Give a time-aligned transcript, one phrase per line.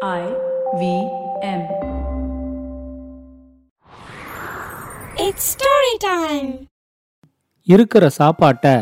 [0.00, 0.24] I
[0.78, 0.82] V
[1.42, 1.62] M.
[5.16, 6.50] It's story time.
[7.66, 8.74] இருக்கிற சாப்பாட்டை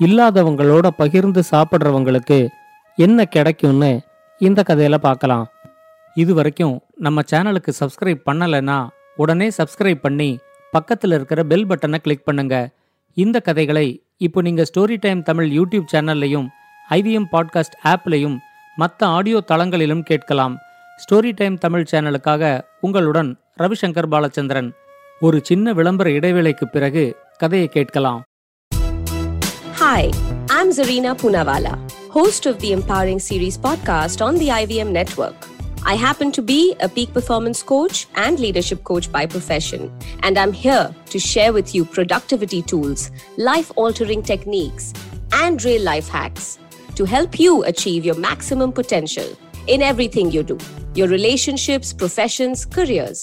[0.00, 2.38] இல்லாதவங்களோட பகிர்ந்து சாப்பிட்றவங்களுக்கு
[2.98, 3.90] என்ன கிடைக்கும்னு
[4.40, 5.44] இந்த கதையில பார்க்கலாம்
[6.16, 8.78] இது வரைக்கும் நம்ம சேனலுக்கு சப்ஸ்கிரைப் பண்ணலைன்னா
[9.16, 10.30] உடனே சப்ஸ்கிரைப் பண்ணி
[10.72, 12.56] பக்கத்தில் இருக்கிற பெல் பட்டனை கிளிக் பண்ணுங்க
[13.16, 13.86] இந்த கதைகளை
[14.18, 16.48] இப்போ நீங்க ஸ்டோரி டைம் தமிழ் யூடியூப் சேனல்லையும்
[16.90, 18.38] ஐவிஎம் பாட்காஸ்ட் ஆப்லையும்
[18.77, 20.55] மற்ற ஆடியோ தளங்களிலும் கேட்கலாம்
[20.99, 22.43] ஸ்டோரி டைம் தமிழ் சேனலுக்காக
[22.81, 24.69] உங்களுடன் ரவிசங்கர் பாலச்சந்திரன்
[25.21, 27.05] ஒரு சின்ன விளம்பர இடைவேளைக்கு பிறகு
[27.37, 28.21] கதையை கேட்கலாம்
[29.79, 30.01] Hi,
[30.49, 31.73] I'm Zarina Punawala,
[32.09, 35.37] host of the Empowering Series podcast on the IVM network.
[35.85, 39.81] I happen to be a peak performance coach and leadership coach by profession,
[40.21, 43.01] and I'm here to share with you productivity tools,
[43.49, 44.87] life altering techniques,
[45.33, 46.47] and real life hacks
[46.94, 49.28] To help you achieve your maximum potential
[49.66, 50.58] in everything you do
[50.94, 53.20] your relationships, professions, careers.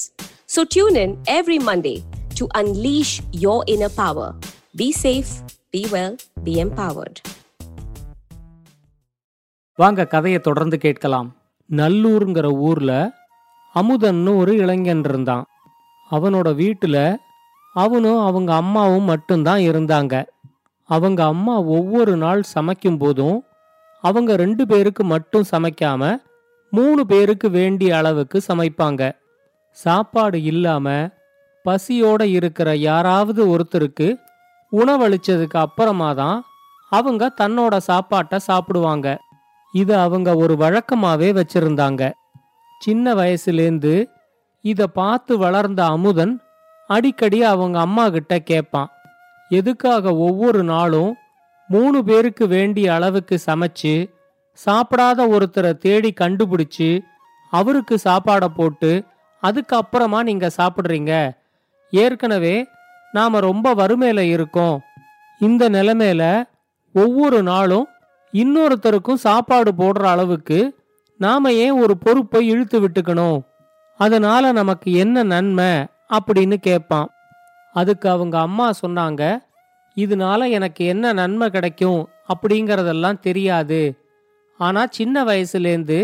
[0.47, 1.97] So tune in every Monday
[2.35, 4.29] to unleash your inner power.
[4.75, 5.31] Be safe,
[5.73, 6.13] be well,
[6.43, 7.17] be empowered.
[9.75, 11.29] வாங்க கதையை தொடர்ந்து கேட்கலாம்
[11.69, 12.91] நல்லூருங்கிற ஊர்ல
[13.75, 15.45] அமுதன்னு ஒரு இளைஞன் இருந்தான்
[16.11, 16.97] அவனோட வீட்டுல
[17.73, 20.15] அவனும் அவங்க அம்மாவும் மட்டும்தான் இருந்தாங்க
[20.89, 23.37] அவங்க அம்மா ஒவ்வொரு நாள் சமைக்கும் போதும்
[24.01, 26.17] அவங்க ரெண்டு பேருக்கு மட்டும் சமைக்காம
[26.69, 29.11] மூணு பேருக்கு வேண்டிய அளவுக்கு சமைப்பாங்க.
[29.71, 31.09] சாப்பாடு இல்லாம
[31.65, 34.07] பசியோட இருக்கிற யாராவது ஒருத்தருக்கு
[34.71, 36.43] உணவளிச்சதுக்கு அப்புறமா தான்
[36.91, 39.07] அவங்க தன்னோட சாப்பாட்டை சாப்பிடுவாங்க.
[39.73, 42.11] இது அவங்க ஒரு வழக்கமாவே வச்சிருந்தாங்க.
[42.79, 44.05] சின்ன வயசுலேருந்து
[44.65, 46.33] இத பார்த்து வளர்ந்த அமுதன்
[46.87, 48.89] அடிக்கடி அவங்க அம்மா கிட்ட கேட்பான்.
[49.49, 51.11] எதுக்காக ஒவ்வொரு நாளும்
[51.69, 54.09] மூணு பேருக்கு வேண்டிய அளவுக்கு சமைச்சு
[54.65, 56.99] சாப்பிடாத ஒருத்தரை தேடி கண்டுபிடிச்சு
[57.51, 59.03] அவருக்கு சாப்பாடை போட்டு
[59.43, 61.31] அதுக்கப்புறமா நீங்க சாப்பிட்றீங்க.
[61.91, 62.67] ஏற்கனவே
[63.11, 64.81] நாம ரொம்ப வறுமையில இருக்கோம்.
[65.39, 66.43] இந்த நிலைமையில
[66.93, 67.87] ஒவ்வொரு நாளும்
[68.33, 70.77] இன்னொருத்தருக்கும் சாப்பாடு போடுற அளவுக்கு
[71.17, 73.41] நாம ஏன் ஒரு பொறுப்பை இழுத்து விட்டுக்கணும்?
[73.97, 75.85] அதனால நமக்கு என்ன நன்மை?
[76.09, 77.09] அப்படின்னு கேட்பான்.
[77.73, 79.47] அதுக்கு அவங்க அம்மா சொன்னாங்க
[80.03, 83.81] இதனால எனக்கு என்ன நன்மை கிடைக்கும் அப்படிங்கறதெல்லாம் தெரியாது.
[84.59, 85.99] ஆனா சின்ன வயசுலேருந்து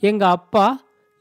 [0.00, 0.66] எங்க அப்பா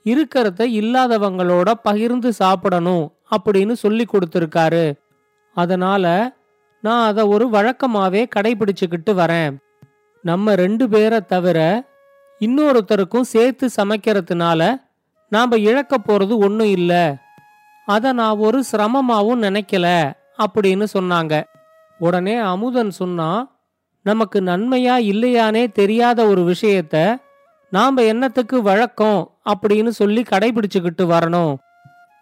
[0.03, 4.85] இருக்கிறத இல்லாதவங்களோட பகிர்ந்து சாப்பிடணும் அப்படின்னு சொல்லி கொடுத்துருக்காரு.
[5.53, 6.05] அதனால
[6.81, 9.53] நான் அதை ஒரு வழக்கமாவே கடைபிடிச்சுக்கிட்டு வரேன்.
[10.21, 11.59] நம்ம ரெண்டு பேரை தவிர
[12.39, 14.61] இன்னொருத்தருக்கும் சேர்த்து சமைக்கிறதுனால
[15.29, 17.05] நாம இழக்க போறது ஒன்றும் இல்லை.
[17.85, 19.87] அதை நான் ஒரு சிரமமாகவும் நினைக்கல
[20.37, 21.43] அப்படின்னு சொன்னாங்க.
[21.97, 23.51] உடனே அமுதன் சொன்னான்
[24.03, 27.23] நமக்கு நன்மையா இல்லையானே தெரியாத ஒரு விஷயத்த
[27.71, 29.31] நாம என்னத்துக்கு வழக்கம்?
[29.45, 31.55] அப்படின்னு சொல்லி கடைபிடிச்சுக்கிட்டு வரணும்.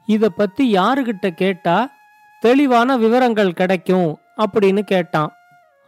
[0.06, 1.92] இத பத்தி யாருகிட்ட கேட்டா
[2.40, 5.32] தெளிவான விவரங்கள் கிடைக்கும் அப்படின்னு கேட்டான்.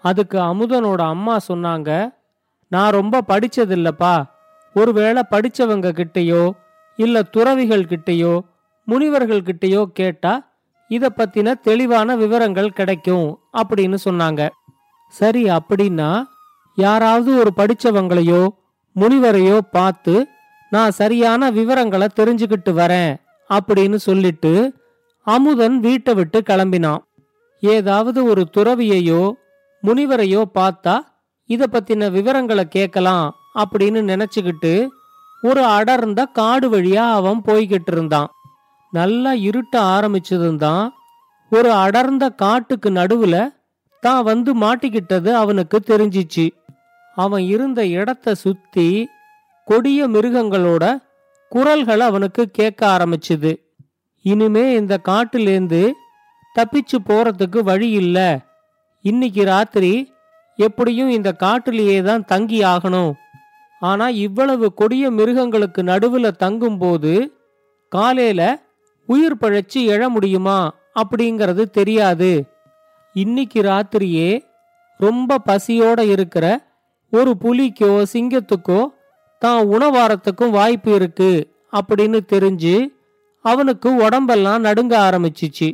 [0.02, 2.14] அதுக்கு அமுதனோட அம்மா சொன்னாங்க
[2.68, 4.24] நான் ரொம்ப படிச்சதில்லப்பா.
[4.74, 6.52] ஒருவேளை படிச்சவங்க கிட்டயோ
[6.96, 8.40] இல்ல துறவிகள் கிட்டயோ
[8.86, 10.55] முனிவர்கள் கிட்டயோ கேட்டா
[10.90, 14.50] இதை பத்தின தெளிவான விவரங்கள் கிடைக்கும் அப்படின்னு சொன்னாங்க.
[15.14, 16.10] சரி அப்படின்னா
[16.78, 18.48] யாராவது ஒரு படிச்சவங்களையோ
[18.96, 20.16] முனிவரையோ பார்த்து
[20.72, 23.14] நான் சரியான விவரங்களை தெரிஞ்சுக்கிட்டு வரேன்
[23.50, 24.54] அப்படின்னு சொல்லிட்டு
[25.28, 27.02] அமுதன் வீட்டை விட்டு கிளம்பினான்.
[27.64, 29.24] ஏதாவது ஒரு துறவியையோ
[29.84, 30.96] முனிவரையோ பார்த்தா
[31.50, 33.28] இத பத்தின விவரங்களை கேட்கலாம்
[33.62, 34.74] அப்படின்னு நினைச்சுக்கிட்டு
[35.42, 38.30] ஒரு அடர்ந்த காடு வழியா அவன் போய்கிட்டு இருந்தான்.
[38.92, 40.94] நல்லா இருட்ட ஆரம்பிச்சதும் தான்
[41.50, 43.50] ஒரு அடர்ந்த காட்டுக்கு நடுவுல
[44.00, 46.50] தான் வந்து மாட்டிக்கிட்டது அவனுக்கு தெரிஞ்சிச்சு.
[47.16, 49.10] அவன் இருந்த இடத்த சுத்தி
[49.64, 50.98] கொடிய மிருகங்களோட
[51.50, 53.56] குரல்கள் அவனுக்கு கேட்க ஆரம்பிச்சுது.
[54.22, 55.92] இனிமே இந்த காட்டிலேந்து
[56.56, 58.40] தப்பிச்சு போறதுக்கு வழி இல்ல.
[59.02, 60.14] இன்னைக்கு ராத்திரி
[60.56, 63.14] எப்படியும் இந்த காட்டிலேயே தான் தங்கி ஆகணும்.
[63.80, 67.28] ஆனா இவ்வளவு கொடிய மிருகங்களுக்கு நடுவுல தங்கும்போது
[67.88, 68.64] காலையில
[69.06, 72.48] உயிர் பழைச்சு எழ முடியுமா அப்படிங்கிறது தெரியாது.
[73.14, 74.44] இன்னைக்கு ராத்திரியே
[74.98, 76.46] ரொம்ப பசியோட இருக்கிற
[77.12, 78.88] ஒரு புலிக்கோ சிங்கத்துக்கோ
[79.40, 81.32] தான் உணவாரத்துக்கும் வாய்ப்பு இருக்கு
[81.72, 82.76] அப்படின்னு தெரிஞ்சு
[83.42, 85.70] அவனுக்கு உடம்பெல்லாம் நடுங்க ஆரம்பிச்சிச்சு.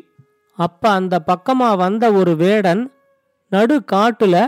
[0.54, 2.94] அப்ப அந்த பக்கமா வந்த ஒரு வேடன்
[3.50, 4.48] நடு காட்டுல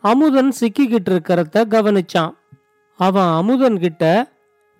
[0.00, 2.32] அமுதன் சிக்கிக்கிட்டு இருக்கிறத கவனிச்சான்.
[3.00, 4.32] அவன் அமுதன் கிட்ட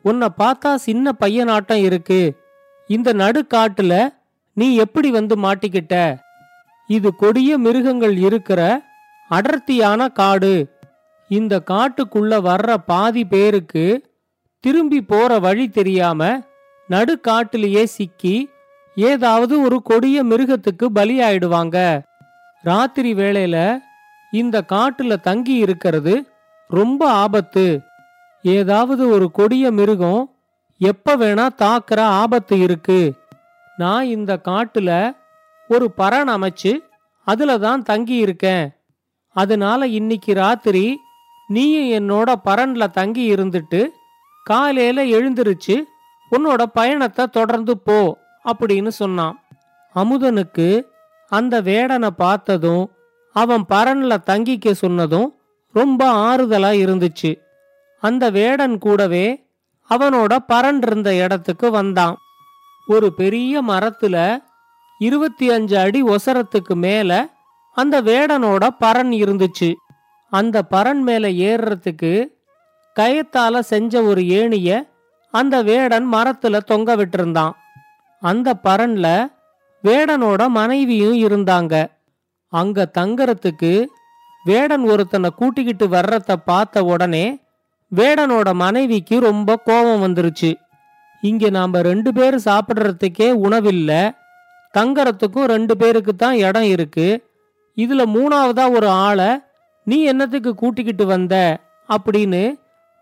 [0.02, 2.20] உன்னை பார்த்தா சின்ன பையனாட்டம் இருக்கு.
[2.86, 4.14] இந்த நடுக்காட்டுல
[4.52, 6.16] நீ எப்படி வந்து மாட்டிக்கிட்ட?
[6.86, 8.82] இது கொடிய மிருகங்கள் இருக்கிற
[9.28, 10.78] அடர்த்தியான காடு.
[11.28, 14.12] இந்த காட்டுக்குள்ள வர்ற பாதி பேருக்கு
[14.60, 16.40] திரும்பி போற வழி தெரியாம
[16.90, 18.50] நடுக்காட்டிலேயே சிக்கி
[18.94, 22.00] ஏதாவது ஒரு கொடிய மிருகத்துக்கு பலியாயிடுவாங்க.
[22.62, 23.78] ராத்திரி வேளையில
[24.30, 26.28] இந்த காட்டுல தங்கி இருக்கிறது
[26.68, 27.80] ரொம்ப ஆபத்து.
[28.42, 30.33] ஏதாவது ஒரு கொடிய மிருகம்
[30.78, 33.14] எப்ப வேணா தாக்குற ஆபத்து இருக்கு.
[33.76, 35.16] நான் இந்த காட்டுல
[35.68, 36.78] ஒரு பரண் அமைச்சு
[37.24, 38.70] அதுல தான் தங்கி இருக்கேன்.
[39.28, 40.98] அதனால இன்னைக்கு ராத்திரி
[41.46, 43.88] நீயும் என்னோட பரன்ல தங்கி இருந்துட்டு
[44.44, 45.82] காலையில எழுந்திருச்சு
[46.30, 49.42] உன்னோட பயணத்தை தொடர்ந்து போ அப்படின்னு சொன்னான்.
[49.94, 50.84] அமுதனுக்கு
[51.28, 52.90] அந்த வேடனை பார்த்ததும்
[53.32, 55.38] அவன் பரன்ல தங்கிக்க சொன்னதும்
[55.72, 57.40] ரொம்ப ஆறுதலா இருந்துச்சு.
[58.00, 59.43] அந்த வேடன் கூடவே
[59.90, 62.16] அவனோட பரன் இருந்த இடத்துக்கு வந்தான்.
[62.86, 64.44] ஒரு பெரிய மரத்துல
[64.98, 67.28] இருபத்தி அஞ்சு அடி ஒசரத்துக்கு மேல
[67.74, 69.74] அந்த வேடனோட பரன் இருந்துச்சு.
[70.30, 72.26] அந்த பரன் மேல ஏறுறதுக்கு
[73.00, 74.92] கயத்தால செஞ்ச ஒரு ஏணிய
[75.30, 77.52] அந்த வேடன் மரத்துல தொங்க விட்டிருந்தான்.
[78.20, 79.32] அந்த பரன்ல
[79.82, 81.86] வேடனோட மனைவியும் இருந்தாங்க.
[82.48, 83.84] அங்க தங்கறதுக்கு
[84.44, 87.43] வேடன் ஒருத்தனை கூட்டிக்கிட்டு வர்றத பார்த்த உடனே
[87.96, 90.54] வேடனோட மனைவிக்கு ரொம்ப கோபம் வந்துருச்சு.
[91.20, 94.10] இங்க நாம ரெண்டு பேர் சாப்பிட்றதுக்கே உணவில்ல.
[94.78, 97.24] தங்கறதுக்கும் ரெண்டு பேருக்கு தான் இடம் இருக்கு.
[97.76, 99.26] இதுல மூணாவதா ஒரு ஆளை
[99.84, 101.60] நீ என்னத்துக்கு கூட்டிக்கிட்டு வந்த?
[101.88, 102.54] அப்படின்னு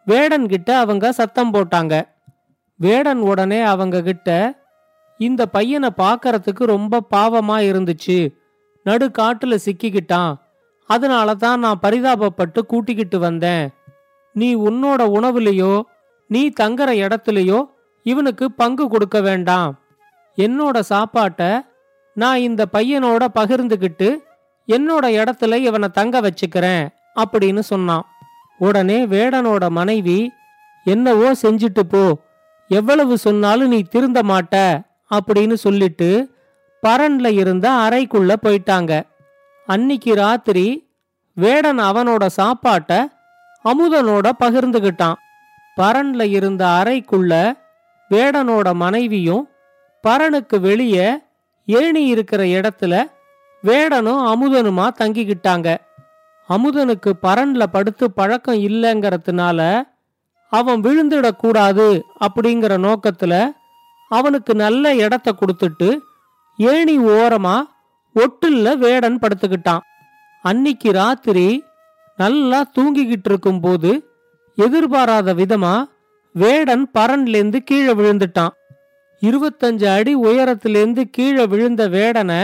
[0.05, 2.03] வேடன் கிட்ட அவங்க சத்தம் போட்டாங்க.
[2.77, 4.61] வேடன் உடனே அவங்க கிட்ட
[5.19, 8.35] இந்த பையனை பார்க்கறதுக்கு ரொம்ப பாவமா இருந்துச்சு.
[8.85, 10.35] நடு காட்டுல சிக்கிக்கிட்டான்.
[10.87, 13.71] அதனால தான் நான் பரிதாபப்பட்டு கூட்டிக்கிட்டு வந்தேன்.
[14.33, 15.83] நீ உன்னோட உணவுலையோ
[16.27, 17.59] நீ தங்குற இடத்துலையோ
[18.07, 19.81] இவனுக்கு பங்கு கொடுக்க வேண்டாம்.
[20.37, 21.51] என்னோட சாப்பாட்டை
[22.17, 24.09] நான் இந்த பையனோட பகிர்ந்துகிட்டு
[24.69, 26.85] என்னோட இடத்துல இவனை தங்க வச்சுக்கிறேன்
[27.15, 28.05] அப்படின்னு சொன்னான்.
[28.59, 30.31] உடனே வேடனோட மனைவி
[30.85, 32.05] என்னவோ செஞ்சுட்டு போ.
[32.69, 34.57] எவ்வளவு சொன்னாலும் நீ திருந்த மாட்ட
[35.11, 36.11] அப்படின்னு சொல்லிட்டு
[36.83, 38.93] பரன்ல இருந்த அறைக்குள்ள போயிட்டாங்க.
[39.69, 40.67] அன்னிக்கு ராத்திரி
[41.37, 42.93] வேடன் அவனோட சாப்பாட்ட
[43.65, 45.15] அமுதனோட பகிர்ந்துகிட்டான்.
[45.77, 47.59] பரன்ல இருந்த அறைக்குள்ள
[48.11, 49.49] வேடனோட மனைவியும்
[50.01, 51.19] பரனுக்கு வெளியே
[51.67, 53.05] ஏணி இருக்கிற இடத்துல
[53.63, 55.77] வேடனும் அமுதனுமா தங்கிக்கிட்டாங்க.
[56.49, 59.83] அமுதனுக்கு பரன்ல படுத்து பழக்கம் இல்லைங்கிறதுனால
[60.51, 63.53] அவன் விழுந்துடக்கூடாது அப்படிங்கிற நோக்கத்துல
[64.09, 65.99] அவனுக்கு நல்ல இடத்த கொடுத்துட்டு
[66.57, 67.63] ஏணி ஓரமா
[68.15, 69.79] ஒட்டுல்ல வேடன் படுத்துக்கிட்டான்.
[70.45, 71.65] அன்னிக்கு ராத்திரி
[72.23, 73.91] நல்லா தூங்கிக்கிட்டு இருக்கும்போது
[74.59, 75.75] எதிர்பாராத விதமா
[76.35, 78.55] வேடன் பரன்லேருந்து கீழே விழுந்துட்டான்.
[79.23, 82.43] இருபத்தஞ்சு அடி உயரத்திலேருந்து கீழே விழுந்த வேடனை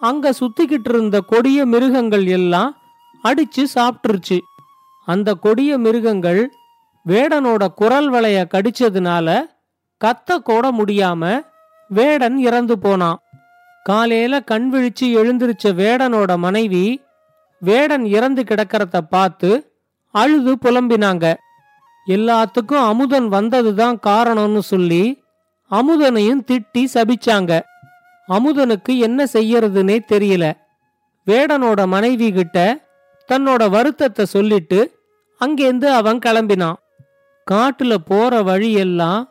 [0.00, 2.70] அங்க சுத்திக்கிட்டு இருந்த கொடிய மிருகங்கள் எல்லாம்
[3.24, 4.38] அடிச்சு சாப்பிட்டுருச்சு.
[5.08, 6.42] அந்த கொடிய மிருகங்கள்
[7.06, 9.28] வேடனோட குரல் வளைய கடிச்சதுனால
[10.00, 11.22] கத்த கூட முடியாம
[11.90, 13.20] வேடன் இறந்து போனான்.
[13.86, 16.84] காலையில கண் விழிச்சு எழுந்திருச்ச வேடனோட மனைவி
[17.60, 19.50] வேடன் இறந்து கிடக்கிறத பார்த்து
[20.14, 21.34] அழுது புலம்பினாங்க.
[22.06, 25.02] எல்லாத்துக்கும் அமுதன் வந்ததுதான் காரணம்னு சொல்லி
[25.70, 27.52] அமுதனையும் திட்டி சபிச்சாங்க.
[28.28, 30.44] அமுதனுக்கு என்ன செய்யறதுன்னே தெரியல.
[31.26, 32.58] வேடனோட மனைவி கிட்ட
[33.28, 34.78] தன்னோட வருத்தத்தை சொல்லிட்டு
[35.40, 36.78] அங்கேருந்து அவன் கிளம்பினான்.
[37.50, 39.22] காட்டுல போற வழியெல்லாம்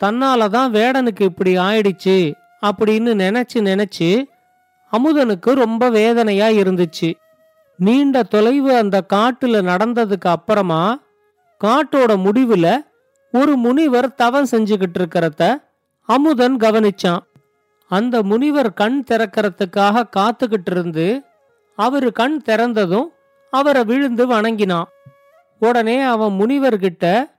[0.00, 2.16] தன்னால தான் வேடனுக்கு இப்படி ஆயிடுச்சு
[2.62, 4.08] அப்படின்னு நினைச்சு நினைச்சு
[4.92, 7.10] அமுதனுக்கு ரொம்ப வேதனையா இருந்துச்சு.
[7.76, 11.02] நீண்ட தொலைவு அந்த காட்டுல நடந்ததுக்கு அப்புறமா
[11.64, 12.86] காட்டோட முடிவுல
[13.32, 15.62] ஒரு முனிவர் தவம் செஞ்சுக்கிட்டு இருக்கிறத
[16.06, 17.22] அமுதன் கவனிச்சான்.
[17.88, 21.22] அந்த முனிவர் கண் திறக்கறதுக்காக காத்துக்கிட்டு இருந்து
[21.76, 23.08] அவரு கண் திறந்ததும்
[23.50, 24.84] அவரை விழுந்து வணங்கினான்.
[25.58, 27.30] உடனே அவன் முனிவர்கிட்ட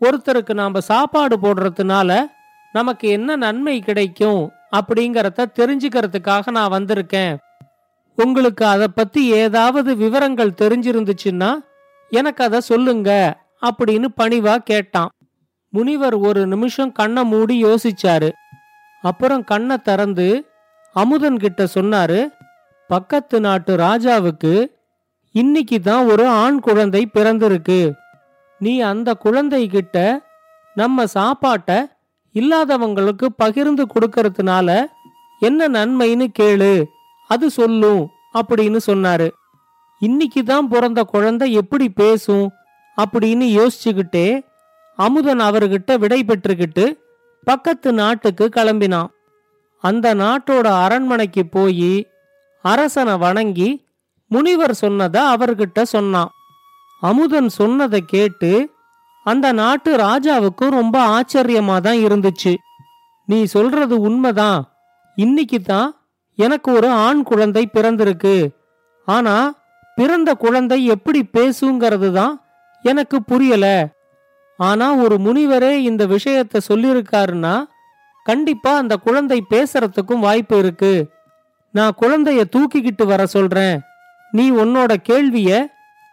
[0.00, 2.26] ஒருத்தருக்கு நாம சாப்பாடு போடுறதுனால
[2.72, 4.50] நமக்கு என்ன நன்மை கிடைக்கும்?
[4.76, 7.36] அப்படிங்கறத தெரிஞ்சுக்கிறதுக்காக நான் வந்திருக்கேன்.
[8.24, 11.50] உங்களுக்கு அதை பத்தி ஏதாவது விவரங்கள் தெரிஞ்சிருந்துச்சுன்னா
[12.10, 13.10] எனக்கு அதை சொல்லுங்க
[13.66, 15.10] அப்படின்னு பணிவா கேட்டான்.
[15.72, 18.30] முனிவர் ஒரு நிமிஷம் கண்ணை மூடி யோசிச்சாரு.
[19.02, 20.28] அப்புறம் கண்ணை திறந்து
[20.92, 22.20] அமுதன் கிட்ட சொன்னாரு
[22.90, 24.54] பக்கத்து நாட்டு ராஜாவுக்கு
[25.32, 27.80] இன்னைக்கு தான் ஒரு ஆண் குழந்தை பிறந்திருக்கு.
[28.58, 30.18] நீ அந்த குழந்தைகிட்ட
[30.74, 31.78] நம்ம சாப்பாட்டை
[32.34, 34.86] இல்லாதவங்களுக்கு பகிர்ந்து கொடுக்கறதுனால
[35.40, 36.74] என்ன நன்மைன்னு கேளு.
[37.30, 38.02] அது சொல்லும்
[38.38, 39.28] அப்படின்னு சொன்னாரு.
[40.02, 42.46] இன்னைக்கு தான் பிறந்த குழந்தை எப்படி பேசும்
[42.98, 44.28] அப்படின்னு யோசிச்சுக்கிட்டே
[44.98, 46.84] அமுதன் அவர்கிட்ட விடை பெற்றுக்கிட்டு
[47.46, 49.10] பக்கத்து நாட்டுக்கு கிளம்பினான்.
[49.84, 51.92] அந்த நாட்டோட அரண்மனைக்கு போய்
[52.64, 53.68] அரசனை வணங்கி
[54.30, 56.30] முனிவர் சொன்னதை அவர்கிட்ட சொன்னான்.
[57.02, 58.52] அமுதன் சொன்னதை கேட்டு
[59.26, 62.52] அந்த நாட்டு ராஜாவுக்கும் ரொம்ப ஆச்சரியமா தான் இருந்துச்சு.
[63.28, 64.60] நீ சொல்றது உண்மைதான்.
[65.14, 65.88] இன்னைக்கு தான்
[66.36, 68.48] எனக்கு ஒரு ஆண் குழந்தை பிறந்திருக்கு.
[69.04, 69.54] ஆனா
[69.94, 72.44] பிறந்த குழந்தை எப்படி பேசுங்கிறது தான்
[72.82, 73.88] எனக்கு புரியல.
[74.56, 77.64] ஆனா ஒரு முனிவரே இந்த விஷயத்த சொல்லியிருக்காருன்னா
[78.24, 81.08] கண்டிப்பா அந்த குழந்தை பேசுறதுக்கும் வாய்ப்பு இருக்கு.
[81.72, 83.80] நான் குழந்தைய தூக்கிக்கிட்டு வர சொல்றேன்.
[84.30, 85.66] நீ உன்னோட கேள்விய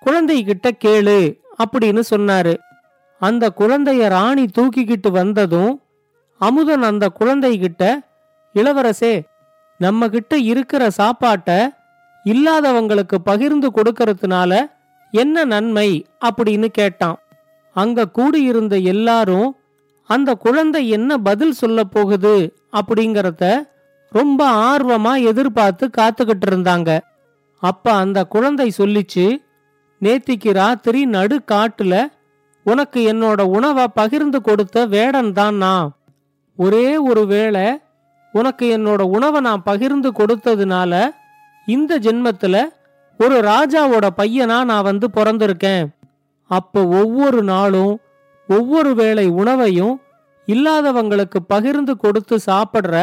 [0.06, 2.58] குழந்தைகிட்ட கேளு அப்படின்னு சொன்னாரு.
[3.20, 5.82] அந்த குழந்தைய ராணி தூக்கிக்கிட்டு வந்ததும்
[6.38, 8.00] அமுதன் அந்த குழந்தைகிட்ட
[8.56, 9.22] இளவரசே
[9.78, 11.70] நம்ம கிட்ட இருக்கிற சாப்பாட்டை
[12.26, 14.72] இல்லாதவங்களுக்கு பகிர்ந்து கொடுக்கறதுனால
[15.12, 17.18] என்ன நன்மை அப்படின்னு கேட்டான்.
[17.74, 19.58] அங்க கூடியிருந்த எல்லாரும்
[20.06, 23.64] அந்த குழந்தை என்ன பதில் சொல்ல போகுது அப்படிங்கறத
[24.10, 27.00] ரொம்ப ஆர்வமா எதிர்பார்த்து காத்துக்கிட்டு இருந்தாங்க.
[27.58, 29.38] அப்ப அந்த குழந்தை சொல்லிச்சு
[30.02, 32.08] நேத்திக்கு ராத்திரி நடு காட்டுல
[32.64, 35.98] உனக்கு என்னோட உணவை பகிர்ந்து கொடுத்த வேடன் தான் நான்.
[36.56, 37.80] ஒரே ஒரு வேளை
[38.34, 41.10] உனக்கு என்னோட உணவை நான் பகிர்ந்து கொடுத்ததுனால
[41.66, 42.62] இந்த ஜென்மத்துல
[43.18, 45.86] ஒரு ராஜாவோட பையனா நான் வந்து பிறந்திருக்கேன்.
[46.50, 48.00] அப்போ ஒவ்வொரு நாளும்
[48.48, 50.02] ஒவ்வொரு வேளை உணவையும்
[50.48, 52.96] இல்லாதவங்களுக்கு பகிர்ந்து கொடுத்து சாப்பிடுற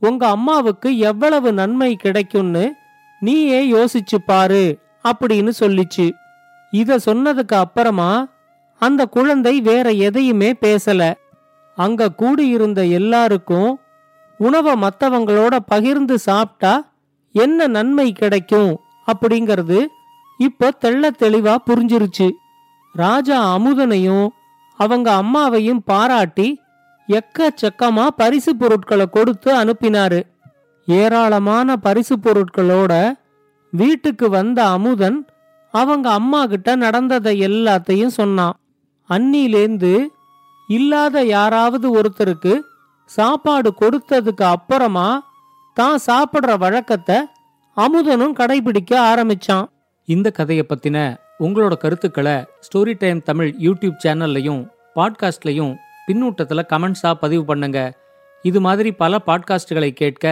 [0.00, 2.74] உங்க அம்மாவுக்கு எவ்வளவு நன்மை கிடைக்கும்னு
[3.20, 6.06] நீயே யோசிச்சு பாரு அப்படின்னு சொல்லிச்சு.
[6.70, 8.28] இத சொன்னதுக்கு அப்புறமா
[8.78, 11.12] அந்த குழந்தை வேற எதையுமே பேசல.
[11.76, 13.70] அங்க கூடியிருந்த எல்லாருக்கும்
[14.46, 16.72] உணவை மற்றவங்களோட பகிர்ந்து சாப்பிட்டா
[17.34, 18.72] என்ன நன்மை கிடைக்கும்
[19.06, 19.78] அப்படிங்கிறது
[20.38, 22.28] இப்ப தெள்ள தெளிவா புரிஞ்சிருச்சு.
[22.92, 24.28] ராஜா அமுதனையும்
[24.78, 26.48] அவங்க அம்மாவையும் பாராட்டி
[27.08, 30.20] எக்கச்சக்கமா பரிசு பொருட்களை கொடுத்து அனுப்பினாரு.
[30.86, 32.92] ஏராளமான பரிசு பொருட்களோட
[33.72, 35.18] வீட்டுக்கு வந்த அமுதன்
[35.74, 38.56] அவங்க அம்மா கிட்ட நடந்ததை எல்லாத்தையும் சொன்னான்.
[39.08, 39.94] அன்னிலேந்து
[40.68, 42.54] இல்லாத யாராவது ஒருத்தருக்கு
[43.16, 45.08] சாப்பாடு கொடுத்ததுக்கு அப்புறமா
[45.74, 47.16] தான் சாப்பிடுற வழக்கத்தை
[47.76, 49.66] அமுதனும் கடைபிடிக்க ஆரம்பிச்சான்.
[50.08, 50.98] இந்த கதையை பத்தின
[51.40, 54.62] உங்களோட கருத்துக்களை ஸ்டோரி டைம் தமிழ் யூடியூப் சேனல்லையும்
[54.96, 55.72] பாட்காஸ்ட்லையும்
[56.06, 57.80] பின்னூட்டத்தில் கமெண்ட்ஸாக பதிவு பண்ணுங்க.
[58.42, 60.26] இது மாதிரி பல பாட்காஸ்டுகளை கேட்க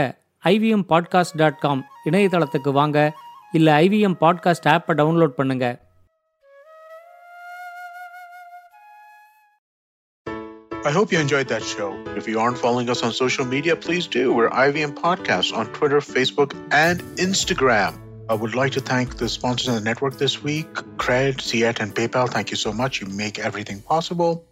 [0.44, 2.98] ஐவிஎம் பாட்காஸ்ட் டாட் காம் இணையதளத்துக்கு வாங்க.
[3.52, 5.76] இல்லை ஐவிஎம் பாட்காஸ்ட் ஆப்பை டவுன்லோட் பண்ணுங்கள்
[10.82, 11.92] I hope you enjoyed that show.
[12.16, 14.32] If you aren't following us on social media, please do.
[14.32, 17.98] We're IVM Podcasts on Twitter, Facebook, and Instagram.
[18.30, 21.94] I would like to thank the sponsors of the network this week Cred, Ciet, and
[21.94, 22.30] PayPal.
[22.30, 23.02] Thank you so much.
[23.02, 24.42] You make everything possible.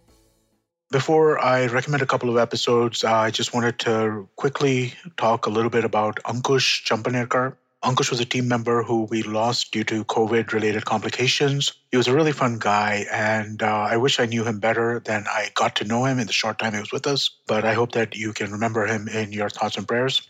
[0.91, 5.71] Before I recommend a couple of episodes, I just wanted to quickly talk a little
[5.71, 7.55] bit about Ankush Champanerkar.
[7.83, 11.71] Ankush was a team member who we lost due to COVID related complications.
[11.91, 15.23] He was a really fun guy, and uh, I wish I knew him better than
[15.29, 17.29] I got to know him in the short time he was with us.
[17.47, 20.27] But I hope that you can remember him in your thoughts and prayers.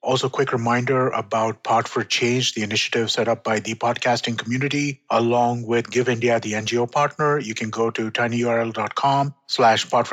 [0.00, 5.00] Also, quick reminder about Pod for Change, the initiative set up by the podcasting community,
[5.10, 7.38] along with Give India, the NGO partner.
[7.38, 10.08] You can go to tinyurl.com slash Pod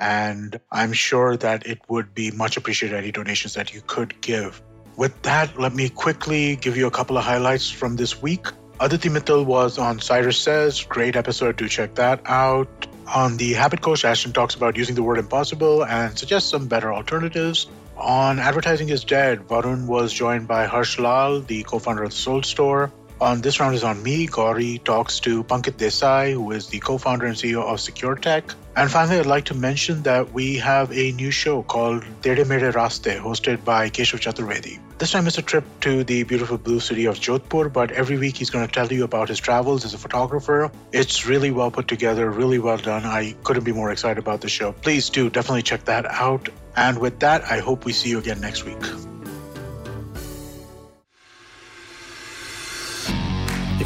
[0.00, 4.62] and I'm sure that it would be much appreciated any donations that you could give.
[4.96, 8.46] With that, let me quickly give you a couple of highlights from this week.
[8.80, 10.82] Aditi Mittal was on Cyrus Says.
[10.84, 11.56] Great episode.
[11.56, 12.86] Do check that out.
[13.14, 16.92] On the Habit Coach, Ashton talks about using the word impossible and suggests some better
[16.92, 17.66] alternatives.
[17.96, 22.16] On Advertising is Dead, Varun was joined by Harsh Lal, the co founder of the
[22.16, 22.90] Soul Store.
[23.18, 26.98] On This Round is on Me, Gauri talks to Pankit Desai, who is the co
[26.98, 28.52] founder and CEO of Secure Tech.
[28.76, 32.72] And finally, I'd like to mention that we have a new show called Tere Mere
[32.72, 34.78] Raste, hosted by Keshav Chaturvedi.
[34.98, 38.36] This time it's a trip to the beautiful blue city of Jodhpur, but every week
[38.36, 40.70] he's going to tell you about his travels as a photographer.
[40.92, 43.06] It's really well put together, really well done.
[43.06, 44.72] I couldn't be more excited about the show.
[44.72, 46.50] Please do definitely check that out.
[46.76, 49.15] And with that, I hope we see you again next week.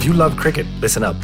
[0.00, 1.14] If you love cricket, listen up.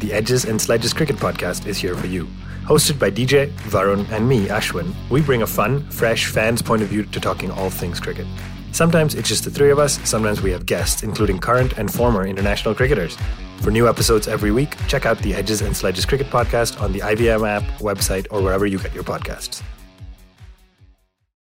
[0.00, 2.26] The Edges and Sledges Cricket Podcast is here for you.
[2.64, 6.88] Hosted by DJ, Varun, and me, Ashwin, we bring a fun, fresh fan's point of
[6.88, 8.26] view to talking all things cricket.
[8.72, 12.26] Sometimes it's just the three of us, sometimes we have guests, including current and former
[12.26, 13.16] international cricketers.
[13.62, 17.00] For new episodes every week, check out the Edges and Sledges Cricket Podcast on the
[17.00, 19.62] IVM app, website, or wherever you get your podcasts.